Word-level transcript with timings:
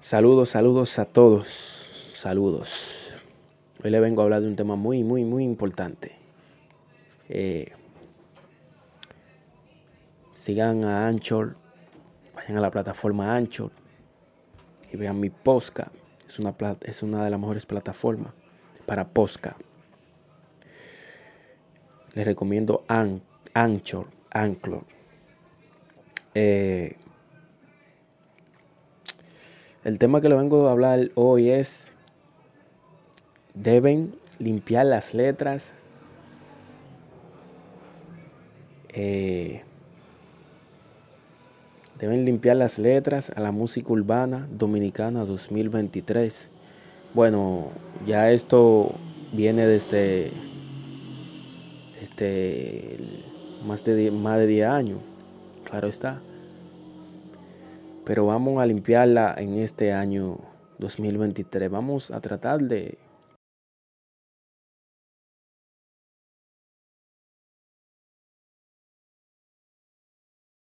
Saludos, 0.00 0.50
saludos 0.50 0.96
a 1.00 1.06
todos. 1.06 1.48
Saludos. 1.48 3.20
Hoy 3.82 3.90
le 3.90 3.98
vengo 3.98 4.22
a 4.22 4.24
hablar 4.24 4.42
de 4.42 4.46
un 4.46 4.54
tema 4.54 4.76
muy, 4.76 5.02
muy, 5.02 5.24
muy 5.24 5.42
importante. 5.42 6.12
Eh, 7.28 7.72
sigan 10.30 10.84
a 10.84 11.08
Anchor, 11.08 11.56
vayan 12.32 12.58
a 12.58 12.60
la 12.60 12.70
plataforma 12.70 13.34
Anchor 13.34 13.72
y 14.92 14.96
vean 14.96 15.18
mi 15.18 15.30
Posca. 15.30 15.90
Es 16.24 16.38
una, 16.38 16.54
es 16.82 17.02
una 17.02 17.24
de 17.24 17.30
las 17.30 17.40
mejores 17.40 17.66
plataformas 17.66 18.32
para 18.86 19.08
Posca. 19.08 19.56
Les 22.14 22.24
recomiendo 22.24 22.84
Anchor, 22.86 24.06
Anchor. 24.30 24.84
Eh, 26.36 26.96
el 29.84 29.98
tema 29.98 30.20
que 30.20 30.28
le 30.28 30.34
vengo 30.34 30.68
a 30.68 30.72
hablar 30.72 31.10
hoy 31.14 31.50
es, 31.50 31.92
deben 33.54 34.14
limpiar 34.38 34.86
las 34.86 35.14
letras. 35.14 35.74
Eh, 38.90 39.62
deben 41.98 42.24
limpiar 42.24 42.56
las 42.56 42.78
letras 42.78 43.30
a 43.30 43.40
la 43.40 43.52
música 43.52 43.92
urbana 43.92 44.48
dominicana 44.50 45.24
2023. 45.24 46.50
Bueno, 47.14 47.68
ya 48.06 48.30
esto 48.32 48.94
viene 49.32 49.66
desde, 49.66 50.30
desde 52.00 52.98
más 53.64 53.84
de, 53.84 54.10
más 54.10 54.38
de 54.38 54.46
10 54.46 54.68
años, 54.68 54.98
claro 55.64 55.88
está 55.88 56.20
pero 58.08 58.24
vamos 58.24 58.58
a 58.58 58.64
limpiarla 58.64 59.34
en 59.36 59.58
este 59.58 59.92
año 59.92 60.38
2023. 60.78 61.70
Vamos 61.70 62.10
a 62.10 62.22
tratar 62.22 62.62
de, 62.62 62.96